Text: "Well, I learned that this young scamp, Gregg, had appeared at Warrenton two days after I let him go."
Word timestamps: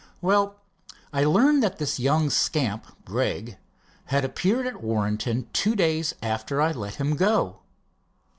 "Well, 0.19 0.59
I 1.13 1.23
learned 1.25 1.61
that 1.61 1.77
this 1.77 1.99
young 1.99 2.31
scamp, 2.31 2.87
Gregg, 3.05 3.59
had 4.05 4.25
appeared 4.25 4.65
at 4.65 4.81
Warrenton 4.81 5.47
two 5.53 5.75
days 5.75 6.15
after 6.23 6.59
I 6.59 6.71
let 6.71 6.95
him 6.95 7.15
go." 7.15 7.59